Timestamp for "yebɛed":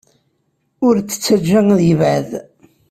1.87-2.29